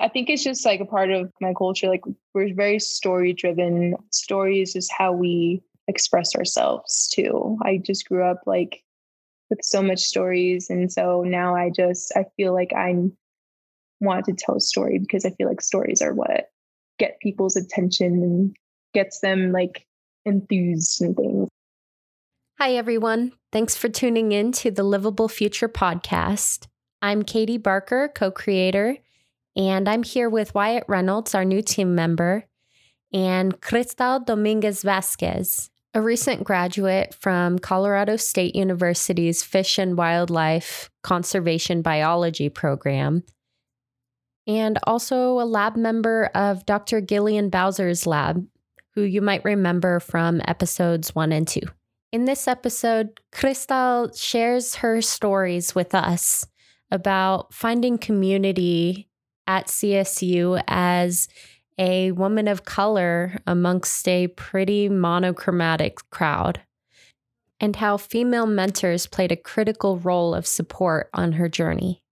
[0.00, 1.88] I think it's just like a part of my culture.
[1.88, 2.04] Like
[2.34, 3.96] we're very story driven.
[4.12, 7.58] Stories is how we express ourselves too.
[7.62, 8.82] I just grew up like
[9.50, 10.70] with so much stories.
[10.70, 12.94] And so now I just I feel like I
[14.00, 16.50] want to tell a story because I feel like stories are what
[16.98, 18.56] get people's attention and
[18.94, 19.86] gets them like
[20.24, 21.48] enthused and things.
[22.58, 23.32] Hi everyone.
[23.52, 26.66] Thanks for tuning in to the Livable Future podcast.
[27.00, 28.98] I'm Katie Barker, co-creator
[29.58, 32.44] and I'm here with Wyatt Reynolds, our new team member,
[33.12, 41.82] and Cristal Dominguez Vasquez, a recent graduate from Colorado State University's Fish and Wildlife Conservation
[41.82, 43.24] Biology program,
[44.46, 47.00] and also a lab member of Dr.
[47.00, 48.46] Gillian Bowser's lab,
[48.94, 51.62] who you might remember from episodes one and two.
[52.12, 56.46] In this episode, Cristal shares her stories with us
[56.92, 59.07] about finding community
[59.48, 61.26] at CSU as
[61.78, 66.60] a woman of color amongst a pretty monochromatic crowd,
[67.58, 72.02] and how female mentors played a critical role of support on her journey.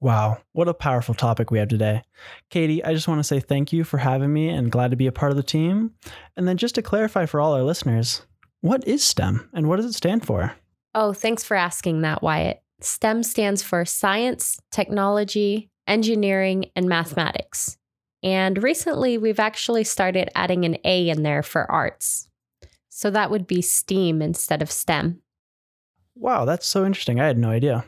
[0.00, 2.02] Wow, what a powerful topic we have today.
[2.50, 5.06] Katie, I just want to say thank you for having me and glad to be
[5.06, 5.92] a part of the team.
[6.36, 8.26] And then just to clarify for all our listeners,
[8.60, 10.54] what is STEM and what does it stand for?
[10.94, 12.62] Oh, thanks for asking that, Wyatt.
[12.80, 17.78] STEM stands for science, technology, engineering, and mathematics.
[18.22, 22.28] And recently, we've actually started adding an A in there for arts.
[22.88, 25.20] So that would be STEAM instead of STEM.
[26.14, 27.20] Wow, that's so interesting.
[27.20, 27.84] I had no idea.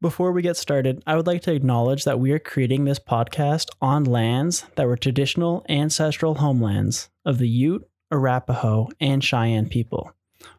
[0.00, 3.68] Before we get started, I would like to acknowledge that we are creating this podcast
[3.82, 10.12] on lands that were traditional ancestral homelands of the Ute, Arapaho, and Cheyenne people.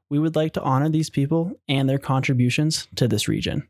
[0.09, 3.67] We would like to honor these people and their contributions to this region.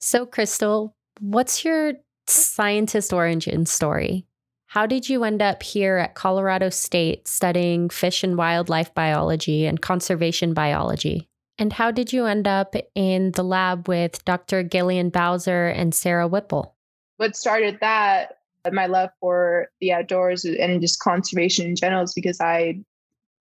[0.00, 1.94] So, Cristal, What's your
[2.26, 4.26] scientist origin story?
[4.66, 9.80] How did you end up here at Colorado State studying fish and wildlife biology and
[9.80, 11.28] conservation biology?
[11.58, 14.62] And how did you end up in the lab with Dr.
[14.62, 16.74] Gillian Bowser and Sarah Whipple?
[17.16, 18.38] What started that,
[18.70, 22.80] my love for the outdoors and just conservation in general, is because I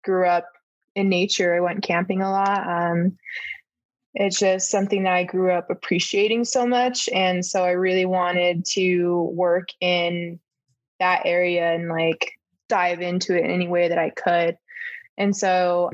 [0.02, 0.48] grew up
[0.96, 1.54] in nature.
[1.54, 2.66] I went camping a lot.
[2.66, 3.16] Um,
[4.14, 7.08] it's just something that I grew up appreciating so much.
[7.14, 10.38] And so I really wanted to work in
[11.00, 12.32] that area and like
[12.68, 14.56] dive into it in any way that I could.
[15.16, 15.90] And so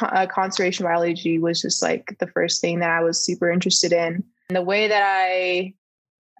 [0.00, 4.24] uh, conservation biology was just like the first thing that I was super interested in.
[4.48, 5.74] And the way that I,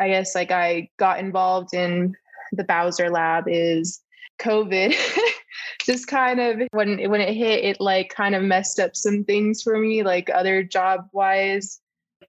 [0.01, 2.15] I guess, like I got involved in
[2.53, 4.01] the Bowser lab is
[4.41, 4.95] COVID
[5.91, 9.63] just kind of when when it hit, it like kind of messed up some things
[9.63, 11.81] for me, like other job wise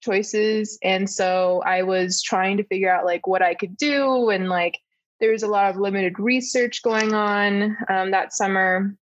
[0.01, 0.79] choices.
[0.83, 4.79] And so I was trying to figure out like what I could do, and like
[5.19, 8.95] there was a lot of limited research going on um, that summer,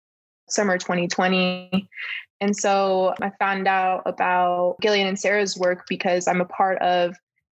[0.49, 1.89] summer 2020.
[2.41, 7.15] And so I found out about Gillian and Sarah's work because I'm a part of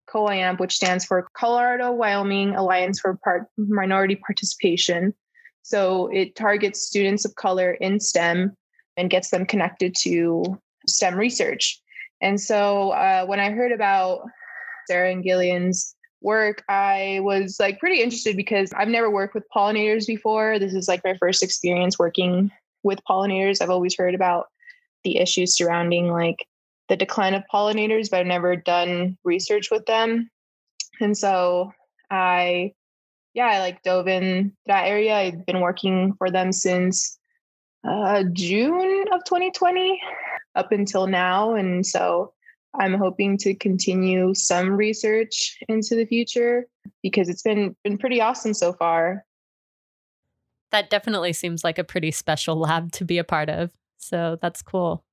[0.09, 5.13] COIAMP, which stands for Colorado Wyoming Alliance for Part- Minority Participation.
[5.63, 8.55] So it targets students of color in STEM
[8.97, 11.81] and gets them connected to STEM research.
[12.21, 14.21] And so uh, when I heard about
[14.87, 20.05] Sarah and Gillian's work, I was like pretty interested because I've never worked with pollinators
[20.05, 20.59] before.
[20.59, 22.51] This is like my first experience working
[22.83, 23.61] with pollinators.
[23.61, 24.47] I've always heard about
[25.03, 26.45] the issues surrounding like
[26.89, 30.29] the decline of pollinators, but I've never done research with them.
[30.99, 31.73] And so
[32.09, 32.73] I
[33.33, 35.15] yeah, I like dove in that area.
[35.15, 37.17] I've been working for them since
[37.83, 39.99] uh, June of 2020
[40.55, 41.55] up until now.
[41.55, 42.33] And so
[42.79, 46.67] I'm hoping to continue some research into the future
[47.01, 49.25] because it's been been pretty awesome so far.
[50.71, 53.71] That definitely seems like a pretty special lab to be a part of.
[53.97, 55.03] So that's cool.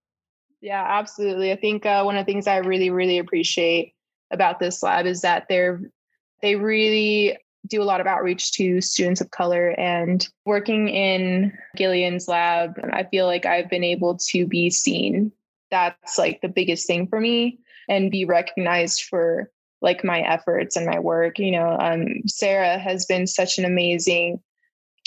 [0.61, 1.53] Yeah, absolutely.
[1.53, 3.95] I think uh, one of the things I really, really appreciate
[4.31, 5.81] about this lab is that they're
[6.43, 7.37] they really
[7.67, 13.05] do a lot of outreach to students of color and working in Gillian's lab, I
[13.05, 15.33] feel like I've been able to be seen.
[15.71, 19.51] That's like the biggest thing for me and be recognized for
[19.83, 21.39] like my efforts and my work.
[21.39, 24.41] You know, um, Sarah has been such an amazing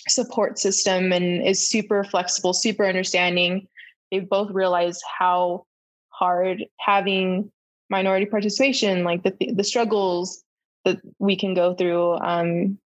[0.07, 3.67] support system and is super flexible, super understanding.
[4.11, 5.65] They've both realized how
[6.09, 7.51] hard having
[7.89, 10.43] minority participation, like the the struggles
[10.85, 12.13] that we can go through.
[12.15, 12.77] Um,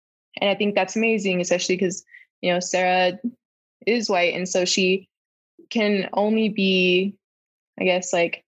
[0.41, 2.05] and I think that's amazing, especially because,
[2.43, 3.19] you know, Sarah
[3.87, 4.35] is white.
[4.35, 5.09] And so she
[5.71, 7.17] can only be,
[7.81, 8.45] I guess, like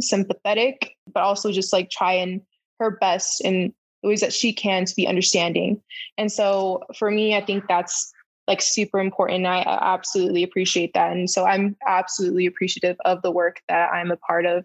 [0.00, 2.40] sympathetic, but also just like try and
[2.78, 5.80] her best in the ways that she can to be understanding.
[6.18, 8.12] And so for me, I think that's
[8.48, 9.46] like super important.
[9.46, 11.12] I absolutely appreciate that.
[11.12, 14.64] And so I'm absolutely appreciative of the work that I'm a part of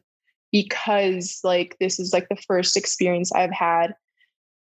[0.51, 3.95] because like this is like the first experience I've had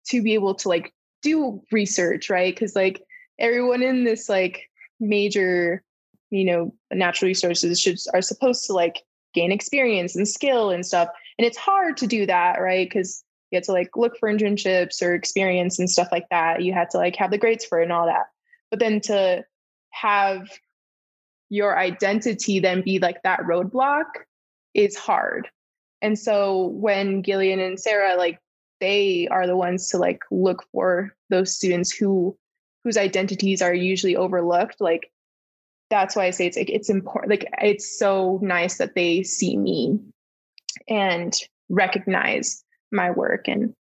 [0.09, 2.53] to be able to like do research, right?
[2.53, 3.01] Because like
[3.39, 4.69] everyone in this like
[4.99, 5.83] major,
[6.29, 9.03] you know, natural resources should are supposed to like
[9.33, 11.09] gain experience and skill and stuff.
[11.37, 12.87] And it's hard to do that, right?
[12.87, 16.63] Because you had to like look for internships or experience and stuff like that.
[16.63, 18.27] You had to like have the grades for it and all that.
[18.69, 19.43] But then to
[19.91, 20.47] have
[21.49, 24.05] your identity then be like that roadblock
[24.73, 25.49] is hard.
[26.01, 28.39] And so when Gillian and Sarah like
[28.79, 32.35] they are the ones to like look for those students who
[32.83, 35.11] whose identities are usually overlooked like
[35.91, 39.55] that's why i say it's like it's important like it's so nice that they see
[39.55, 39.99] me
[40.87, 43.73] and recognize my work and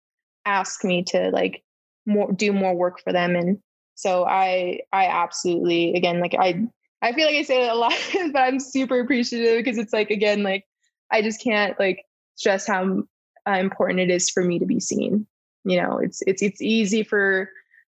[0.45, 1.63] ask me to like
[2.07, 3.37] more do more work for them.
[3.37, 3.59] And
[3.95, 6.65] so i i absolutely again like i
[7.03, 7.93] i feel like i say it a lot
[8.33, 10.65] but i'm super appreciative because it's like again like
[11.11, 12.05] i just can't like
[12.39, 13.03] stress how
[13.47, 15.27] uh, important it is for me to be seen.
[15.65, 17.51] You know, it's it's it's easy for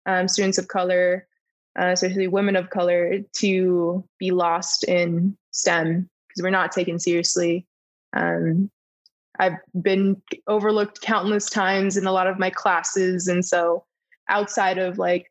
[0.06, 1.26] um, students of color,
[1.78, 7.66] uh, especially women of color, to be lost in STEM because we're not taken seriously.
[8.14, 8.70] Um,
[9.38, 13.84] I've been overlooked countless times in a lot of my classes, and so
[14.28, 15.30] outside of like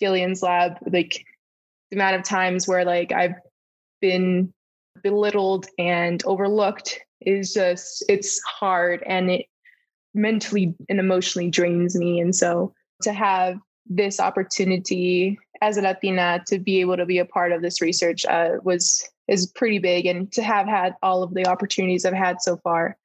[0.00, 1.24] Gillian's lab, like
[1.90, 3.34] the amount of times where like I've
[4.00, 4.52] been
[5.02, 9.46] belittled and overlooked is just it's hard and it
[10.14, 12.20] mentally and emotionally drains me.
[12.20, 17.24] And so to have this opportunity as a latina to be able to be a
[17.24, 20.06] part of this research uh, was is pretty big.
[20.06, 22.96] And to have had all of the opportunities i've had so far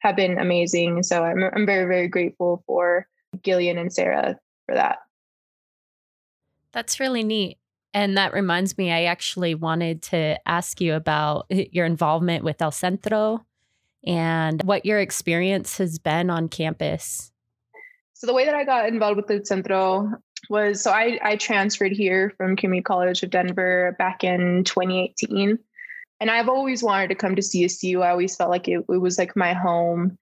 [0.00, 1.02] have been amazing.
[1.02, 3.06] So i'm, I'm very very grateful for
[3.42, 4.98] gillian and sarah for that.
[6.72, 7.58] That's really neat.
[7.94, 12.72] And that reminds me, I actually wanted to ask you about your involvement with El
[12.72, 13.46] Centro
[14.06, 17.30] and what your experience has been on campus.
[18.12, 20.10] So, the way that I got involved with El Centro
[20.50, 25.58] was so I, I transferred here from Community College of Denver back in 2018.
[26.20, 28.02] And I've always wanted to come to CSU.
[28.02, 30.18] I always felt like it, it was like my home.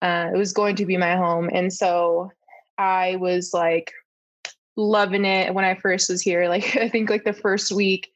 [0.00, 1.48] Uh, it was going to be my home.
[1.52, 2.30] And so
[2.78, 3.92] I was like,
[4.76, 6.48] loving it when I first was here.
[6.48, 8.12] Like I think like the first week.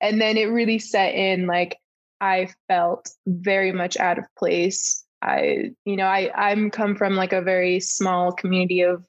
[0.00, 1.78] And then it really set in like
[2.20, 5.04] I felt very much out of place.
[5.22, 9.04] I, you know, I I'm come from like a very small community of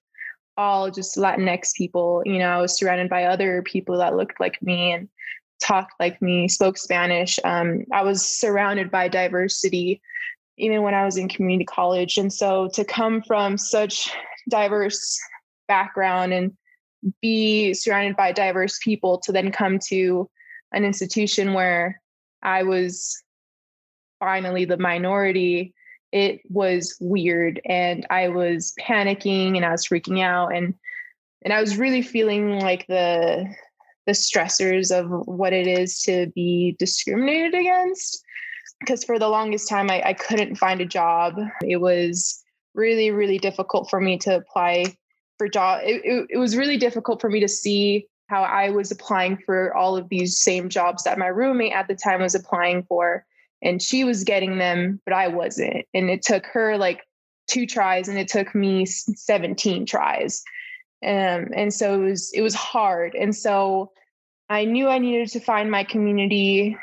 [0.57, 2.21] all just Latinx people.
[2.25, 5.09] You know, I was surrounded by other people that looked like me and
[5.61, 7.39] talked like me, spoke Spanish.
[7.43, 10.01] Um, I was surrounded by diversity
[10.59, 12.17] even when I was in community college.
[12.17, 14.11] And so to come from such
[14.49, 15.17] diverse
[15.67, 16.51] background and
[17.21, 20.29] be surrounded by diverse people to then come to
[20.73, 22.01] an institution where
[22.41, 23.21] I was
[24.19, 25.73] finally the minority,
[26.11, 30.73] it was weird and I was panicking and I was freaking out and
[31.43, 33.47] and I was really feeling like the
[34.05, 38.23] the stressors of what it is to be discriminated against
[38.79, 41.35] because for the longest time I, I couldn't find a job.
[41.63, 42.43] It was
[42.73, 44.95] really, really difficult for me to apply
[45.37, 48.91] for job it, it, it was really difficult for me to see how i was
[48.91, 52.83] applying for all of these same jobs that my roommate at the time was applying
[52.83, 53.25] for
[53.61, 55.85] and she was getting them but i wasn't.
[55.93, 57.01] And it took her like
[57.47, 60.43] two tries and it took me 17 tries.
[61.03, 63.15] Um, and so it was it was hard.
[63.15, 63.91] And so
[64.49, 66.77] i knew i needed to find my community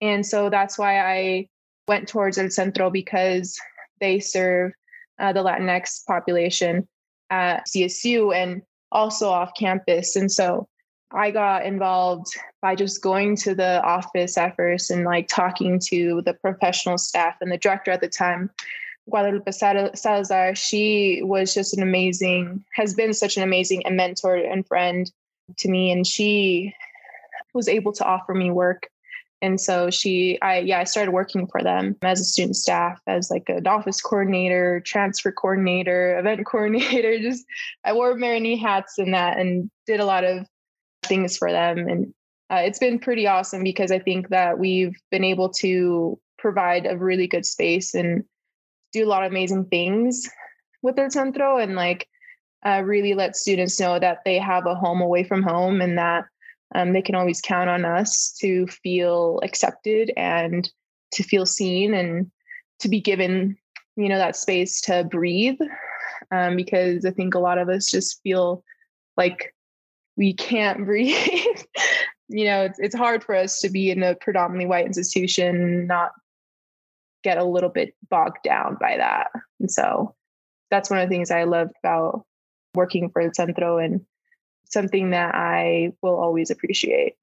[0.00, 1.48] and so that's why i
[1.86, 3.58] went towards el centro because
[4.00, 4.72] they serve
[5.20, 6.86] uh, the latinx population
[7.30, 10.16] at CSU and also off campus.
[10.16, 10.68] And so
[11.14, 16.22] I got involved by just going to the office at first and like talking to
[16.22, 18.50] the professional staff and the director at the time,
[19.10, 20.54] Guadalupe Salazar.
[20.54, 25.10] She was just an amazing, has been such an amazing mentor and friend
[25.58, 25.90] to me.
[25.90, 26.74] And she
[27.52, 28.88] was able to offer me work
[29.42, 33.30] and so she i yeah i started working for them as a student staff as
[33.30, 37.44] like an office coordinator transfer coordinator event coordinator just
[37.84, 40.46] i wore many hats in that and did a lot of
[41.04, 41.78] things for them.
[41.88, 42.14] And
[42.50, 46.98] uh, it's been pretty awesome because i think that we've been able to provide a
[46.98, 48.24] really good space and
[48.92, 50.28] do a lot of amazing things
[50.82, 52.06] with El Centro and like
[52.66, 56.24] uh, really let students know that they have a home away from home and that
[56.74, 60.70] um, they can always count on us to feel accepted and
[61.12, 62.30] to feel seen and
[62.80, 63.56] to be given
[63.96, 65.58] you know that space to breathe.
[66.30, 68.64] Um, because I think a lot of us just feel
[69.16, 69.54] like
[70.16, 71.16] we can't breathe.
[72.28, 76.12] you know, it's, it's hard for us to be in a predominantly white institution, not
[77.22, 79.28] get a little bit bogged down by that.
[79.60, 80.14] And so
[80.70, 82.24] that's one of the things I loved about
[82.74, 84.00] working for Centro and
[84.64, 87.14] something that I will always appreciate.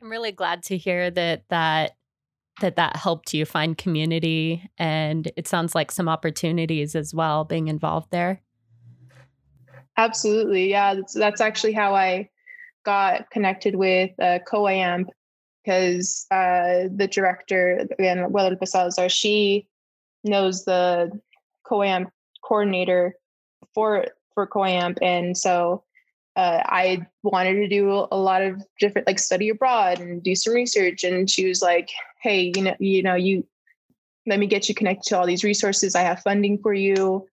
[0.00, 1.96] I'm really glad to hear that that
[2.60, 7.68] that that helped you find community and it sounds like some opportunities as well being
[7.68, 8.40] involved there.
[10.00, 10.70] Absolutely.
[10.70, 12.30] Yeah, that's, that's actually how I
[12.86, 15.10] got connected with uh, COAMP
[15.62, 19.68] because uh, the director, again, Guadalupe Salazar, she
[20.24, 21.10] knows the
[21.68, 22.10] COAMP
[22.42, 23.14] coordinator
[23.74, 24.96] for for COAMP.
[25.02, 25.84] And so
[26.34, 30.54] uh, I wanted to do a lot of different, like study abroad and do some
[30.54, 31.04] research.
[31.04, 31.90] And she was like,
[32.22, 33.46] "Hey, you know, you know, you
[34.26, 35.94] let me get you connected to all these resources.
[35.94, 37.28] I have funding for you."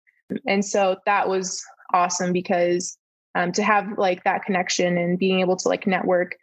[0.46, 1.64] And so that was
[1.94, 2.98] awesome because
[3.36, 6.36] um, to have like that connection and being able to like network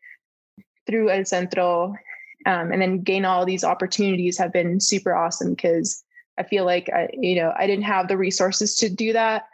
[0.87, 1.95] through El Centro
[2.47, 6.03] um, and then gain all these opportunities have been super awesome because
[6.39, 9.45] I feel like I, you know I didn't have the resources to do that,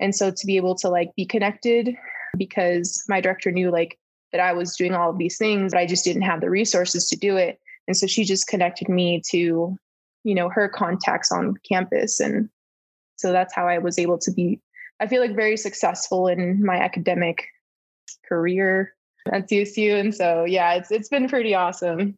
[0.00, 1.96] and so to be able to like be connected
[2.36, 3.98] because my director knew like
[4.32, 7.08] that I was doing all of these things, but I just didn't have the resources
[7.08, 7.58] to do it.
[7.86, 9.76] And so she just connected me to,
[10.24, 12.20] you know, her contacts on campus.
[12.20, 12.50] And
[13.16, 14.60] so that's how I was able to be,
[15.00, 17.46] I feel like very successful in my academic
[18.28, 18.94] career
[19.32, 19.98] at CSU.
[19.98, 22.14] And so yeah, it's it's been pretty awesome.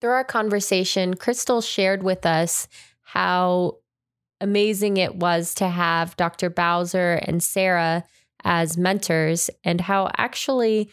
[0.00, 2.68] Through our conversation, Crystal shared with us
[3.02, 3.76] how
[4.40, 6.48] amazing it was to have Dr.
[6.48, 8.04] Bowser and Sarah
[8.42, 10.90] as mentors and how actually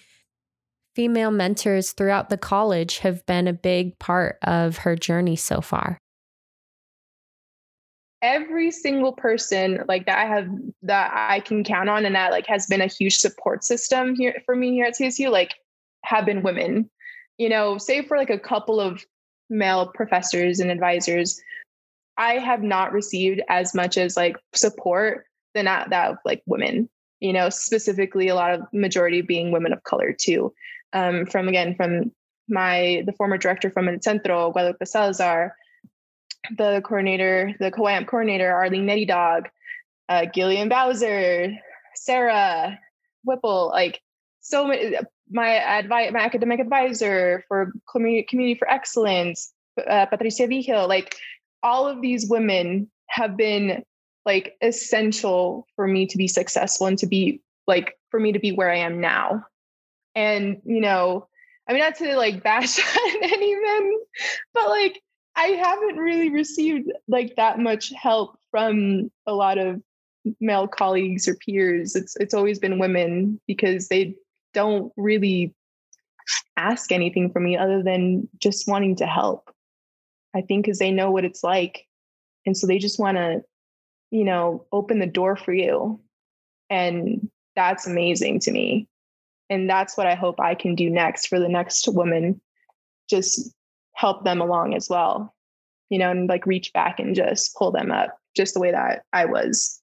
[0.94, 5.98] female mentors throughout the college have been a big part of her journey so far
[8.22, 10.50] every single person like that I have
[10.84, 14.42] that I can count on and that like has been a huge support system here
[14.46, 15.56] for me here at CSU like
[16.04, 16.90] have been women.
[17.38, 19.06] You know, save for like a couple of
[19.50, 21.40] male professors and advisors,
[22.18, 26.90] I have not received as much as like support than that, that of like women
[27.20, 30.54] you know, specifically a lot of majority being women of color too.
[30.94, 32.12] Um, from again, from
[32.48, 35.56] my the former director from El Centro, Guadalupe Salazar,
[36.56, 39.48] the coordinator, the COAMP coordinator, Arlene Nettydog,
[40.10, 41.54] uh, Gillian Bowser,
[41.96, 42.80] Sarah
[43.24, 44.02] Whipple, like
[44.40, 44.96] so many.
[45.30, 49.52] My advice, my academic advisor for community, community for excellence,
[49.86, 51.18] uh, Patricia Vigil, like
[51.62, 53.84] all of these women have been
[54.26, 58.52] like essential for me to be successful and to be like for me to be
[58.52, 59.46] where I am now.
[60.16, 61.28] And, you know,
[61.68, 64.00] I mean, not to like bash on any men,
[64.54, 65.02] but like
[65.38, 69.82] I haven't really received like that much help from a lot of
[70.42, 71.96] male colleagues or peers.
[71.96, 74.16] It's it's always been women because they
[74.54, 75.56] don't really
[76.58, 79.50] ask anything from me other than just wanting to help.
[80.36, 81.86] I think because they know what it's like.
[82.46, 83.44] And so they just want to
[84.12, 86.00] you know, open the door for you.
[86.70, 88.88] And that's amazing to me.
[89.50, 92.42] And that's what I hope I can do next for the next woman.
[93.10, 93.54] Just
[93.98, 95.34] help them along as well,
[95.90, 99.04] you know, and like reach back and just pull them up just the way that
[99.12, 99.82] I was.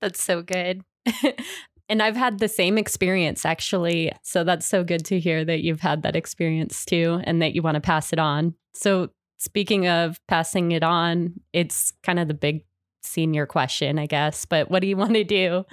[0.00, 0.82] That's so good.
[1.88, 4.12] and I've had the same experience actually.
[4.22, 7.62] So that's so good to hear that you've had that experience too and that you
[7.62, 8.54] want to pass it on.
[8.72, 12.64] So, speaking of passing it on, it's kind of the big
[13.02, 14.44] senior question, I guess.
[14.44, 15.64] But what do you want to do?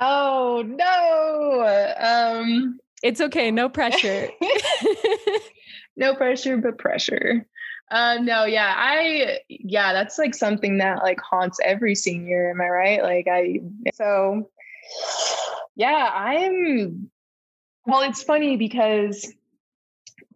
[0.00, 1.94] Oh no.
[2.00, 4.28] Um it's okay, no pressure.
[5.98, 7.46] no pressure, but pressure.
[7.90, 12.68] Uh no, yeah, I yeah, that's like something that like haunts every senior, am I
[12.68, 13.02] right?
[13.02, 13.60] Like I
[13.94, 14.50] so
[15.76, 17.10] yeah, I'm
[17.86, 19.32] well, it's funny because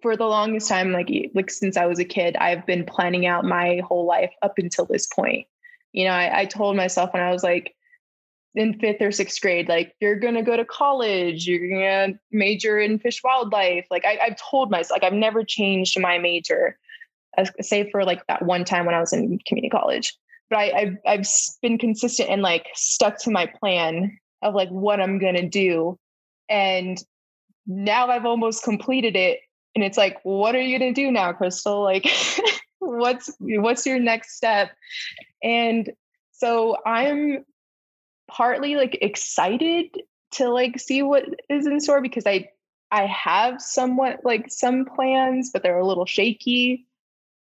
[0.01, 3.45] for the longest time, like like since I was a kid, I've been planning out
[3.45, 5.47] my whole life up until this point.
[5.93, 7.75] You know, I, I told myself when I was like
[8.55, 12.99] in fifth or sixth grade, like you're gonna go to college, you're gonna major in
[12.99, 13.87] fish wildlife.
[13.91, 16.79] Like I, have told myself, like I've never changed my major,
[17.61, 20.15] save for like that one time when I was in community college.
[20.51, 21.27] But I, I've I've
[21.63, 25.99] been consistent and like stuck to my plan of like what I'm gonna do,
[26.49, 27.03] and
[27.67, 29.41] now I've almost completed it
[29.75, 32.07] and it's like what are you to do now crystal like
[32.79, 34.71] what's what's your next step
[35.43, 35.91] and
[36.33, 37.45] so i'm
[38.29, 39.87] partly like excited
[40.33, 42.49] to like see what is in store because i
[42.91, 46.87] i have somewhat like some plans but they're a little shaky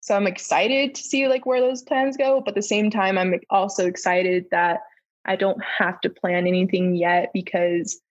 [0.04, 3.18] so I'm excited to see like where those plans go, but at the same time,
[3.18, 4.82] I'm also excited that
[5.24, 8.02] I don't have to plan anything yet because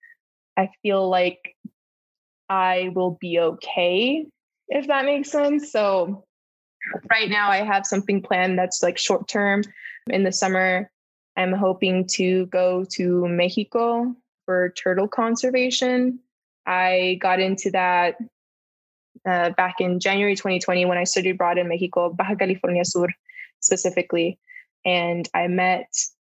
[0.57, 1.55] I feel like
[2.49, 4.25] I will be okay,
[4.69, 5.71] if that makes sense.
[5.71, 6.25] So
[7.11, 9.61] right now I have something planned that's like short term
[10.09, 10.89] in the summer.
[11.35, 16.19] I'm hoping to go to Mexico for turtle conservation.
[16.65, 18.15] I got into that
[19.25, 23.07] uh, back in January 2020 when I studied abroad in Mexico, Baja California Sur
[23.61, 24.39] specifically.
[24.85, 25.87] And I met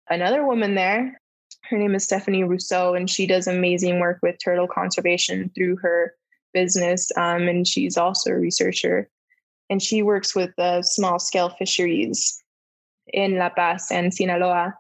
[0.09, 1.21] another woman there.
[1.69, 6.15] Her name is Stephanie Rousseau, and she does amazing work with turtle conservation through her
[6.55, 7.11] business.
[7.17, 9.11] Um, and she's also a researcher.
[9.69, 12.41] And she works with uh, small scale fisheries
[13.13, 14.75] in La Paz and Sinaloa.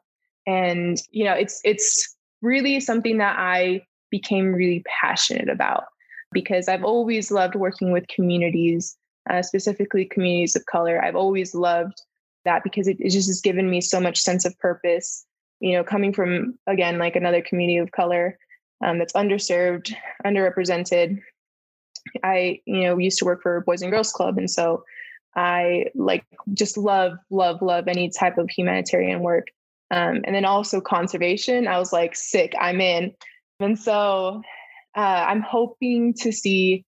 [0.46, 5.84] And, you know, it's, it's really something that I became really passionate about
[6.32, 8.96] because I've always loved working with communities,
[9.28, 11.02] uh, specifically communities of color.
[11.02, 12.00] I've always loved
[12.44, 15.26] that because it, it just has given me so much sense of purpose.
[15.60, 18.38] You know, coming from again like another community of color
[18.84, 21.20] um, that's underserved, underrepresented.
[22.22, 24.84] I you know used to work for Boys and Girls Club, and so
[25.34, 29.46] I like just love love love any type of humanitarian work.
[29.90, 31.68] Um, and then also conservation.
[31.68, 33.12] I was like, sick, I'm in.
[33.60, 34.42] And so
[34.96, 36.84] uh, I'm hoping to see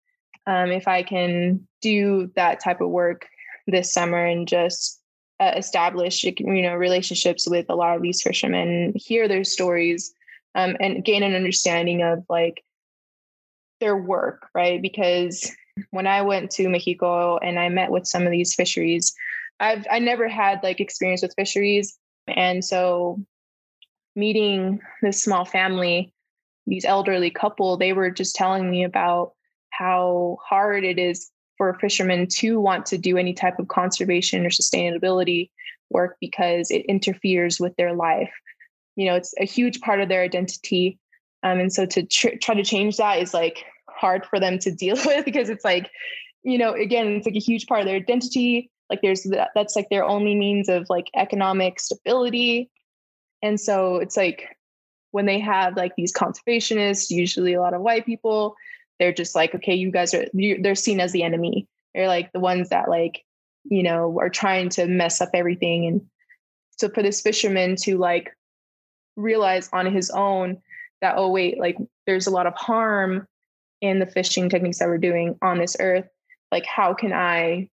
[0.45, 3.27] um, if I can do that type of work
[3.67, 4.99] this summer and just
[5.39, 10.13] uh, establish you know relationships with a lot of these fishermen hear their stories
[10.55, 12.63] um, and gain an understanding of like
[13.79, 15.51] their work right because
[15.89, 19.13] when i went to mexico and i met with some of these fisheries
[19.59, 23.19] i've i never had like experience with fisheries and so
[24.15, 26.13] meeting this small family
[26.65, 29.33] these elderly couple they were just telling me about
[29.71, 34.49] how hard it is for fishermen to want to do any type of conservation or
[34.49, 35.49] sustainability
[35.89, 38.33] work because it interferes with their life.
[38.95, 40.99] You know, it's a huge part of their identity.
[41.43, 44.71] Um, and so to tr- try to change that is like hard for them to
[44.75, 45.89] deal with because it's like,
[46.43, 48.69] you know, again, it's like a huge part of their identity.
[48.93, 52.69] Like there's that, that's like their only means of like economic stability.
[53.41, 54.55] And so it's like
[55.09, 58.55] when they have like these conservationists, usually a lot of white people,
[58.99, 60.27] they're just like, okay, you guys are,
[60.61, 61.67] they're seen as the enemy.
[61.95, 63.23] They're like the ones that like,
[63.63, 65.87] you know, are trying to mess up everything.
[65.87, 66.01] And
[66.77, 68.29] so for this fisherman to like
[69.15, 70.61] realize on his own
[71.01, 73.27] that, oh, wait, like there's a lot of harm
[73.81, 76.07] in the fishing techniques that we're doing on this earth.
[76.51, 77.69] Like, how can I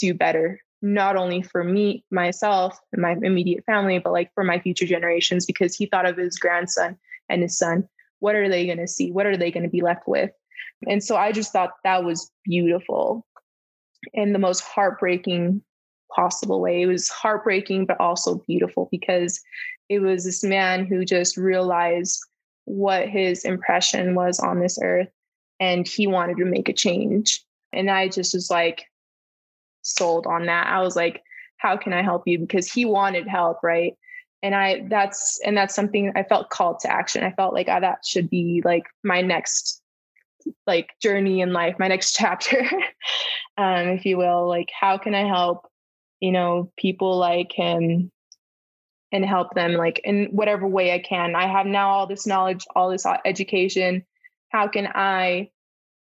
[0.00, 0.60] do better?
[0.82, 5.46] Not only for me, myself, and my immediate family, but like for my future generations,
[5.46, 7.88] because he thought of his grandson and his son.
[8.20, 9.12] What are they going to see?
[9.12, 10.30] What are they going to be left with?
[10.88, 13.26] And so I just thought that was beautiful
[14.14, 15.62] in the most heartbreaking
[16.14, 16.82] possible way.
[16.82, 19.40] It was heartbreaking, but also beautiful because
[19.88, 22.18] it was this man who just realized
[22.64, 25.08] what his impression was on this earth
[25.58, 27.44] and he wanted to make a change.
[27.72, 28.86] And I just was like
[29.82, 30.66] sold on that.
[30.66, 31.22] I was like,
[31.58, 32.38] how can I help you?
[32.38, 33.94] Because he wanted help, right?
[34.42, 37.22] And I that's and that's something I felt called to action.
[37.22, 39.82] I felt like oh, that should be like my next
[40.66, 42.62] like journey in life, my next chapter,
[43.58, 44.48] um, if you will.
[44.48, 45.66] Like, how can I help,
[46.20, 48.10] you know, people like him
[49.12, 51.34] and help them like in whatever way I can.
[51.34, 54.04] I have now all this knowledge, all this uh, education.
[54.50, 55.50] How can I,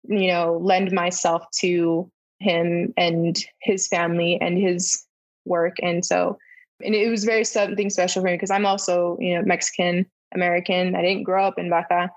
[0.04, 5.04] you know, lend myself to him and his family and his
[5.44, 5.76] work?
[5.82, 6.38] And so,
[6.84, 10.94] and it was very something special for me because I'm also, you know, Mexican American.
[10.94, 12.08] I didn't grow up in Baja.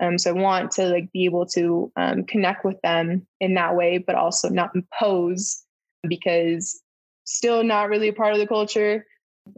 [0.00, 3.74] Um, so I want to like be able to um, connect with them in that
[3.74, 5.62] way, but also not impose
[6.08, 6.80] because
[7.24, 9.06] still not really a part of the culture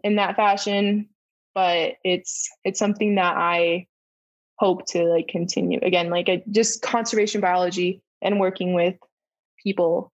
[0.03, 1.09] in that fashion.
[1.55, 3.87] But it's it's something that I
[4.59, 8.95] hope to like continue again, like a, just conservation biology and working with
[9.63, 10.10] people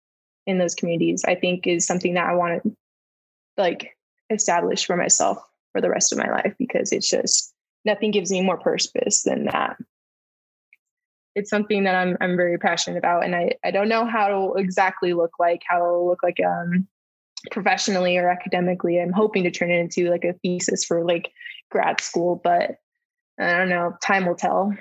[0.48, 1.24] in those communities.
[1.26, 2.76] I think is something that I want to
[3.58, 3.96] like
[4.30, 5.38] establish for myself
[5.72, 7.54] for the rest of my life because it's just
[7.86, 9.78] nothing gives me more purpose than that
[11.36, 14.56] it's something that I'm I'm very passionate about, and I I don't know how it'll
[14.56, 16.88] exactly look like, how it'll look like um
[17.52, 19.00] professionally or academically.
[19.00, 21.32] I'm hoping to turn it into like a thesis for like
[21.72, 22.76] grad school, but
[23.40, 23.96] I don't know.
[24.04, 24.74] Time will tell.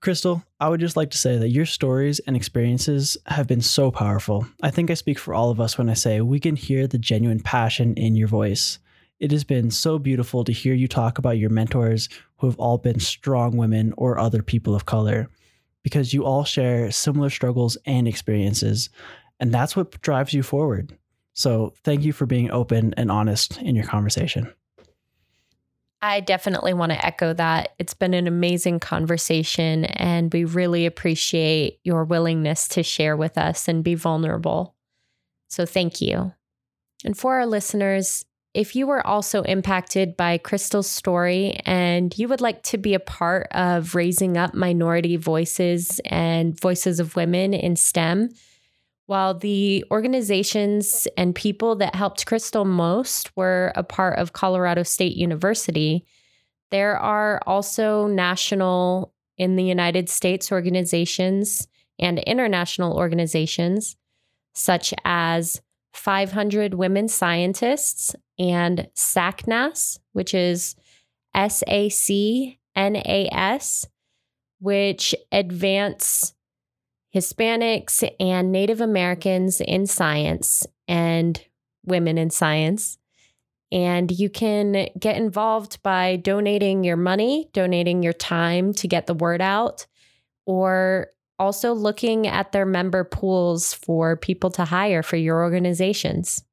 [0.00, 3.90] Crystal, I would just like to say that your stories and experiences have been so
[3.90, 4.46] powerful.
[4.62, 6.98] I think I speak for all of us when I say we can hear the
[6.98, 8.78] genuine passion in your voice.
[9.18, 12.78] It has been so beautiful to hear you talk about your mentors who have all
[12.78, 15.28] been strong women or other people of color
[15.82, 18.90] because you all share similar struggles and experiences.
[19.40, 20.96] And that's what drives you forward.
[21.32, 24.52] So thank you for being open and honest in your conversation.
[26.06, 27.74] I definitely want to echo that.
[27.80, 33.66] It's been an amazing conversation, and we really appreciate your willingness to share with us
[33.66, 34.76] and be vulnerable.
[35.48, 36.32] So, thank you.
[37.04, 42.40] And for our listeners, if you were also impacted by Crystal's story and you would
[42.40, 47.74] like to be a part of raising up minority voices and voices of women in
[47.74, 48.30] STEM,
[49.06, 55.16] while the organizations and people that helped Crystal most were a part of Colorado State
[55.16, 56.04] University,
[56.70, 63.96] there are also national in the United States organizations and international organizations
[64.54, 65.60] such as
[65.92, 70.74] 500 Women Scientists and SACNAS, which is
[71.34, 73.86] S A C N A S,
[74.60, 76.34] which advance
[77.16, 81.42] Hispanics and Native Americans in science and
[81.86, 82.98] women in science.
[83.72, 89.14] And you can get involved by donating your money, donating your time to get the
[89.14, 89.86] word out,
[90.44, 96.44] or also looking at their member pools for people to hire for your organizations.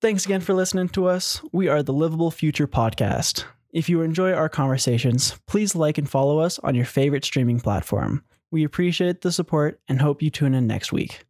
[0.00, 1.40] Thanks again for listening to us.
[1.52, 3.44] We are the Livable Future Podcast.
[3.70, 8.24] If you enjoy our conversations, please like and follow us on your favorite streaming platform.
[8.52, 11.24] We appreciate the support and hope you tune in next week.